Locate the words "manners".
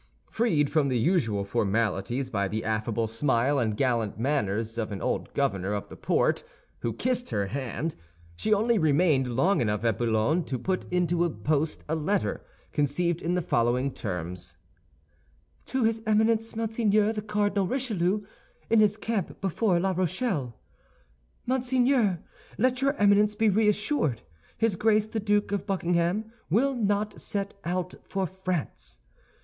4.17-4.79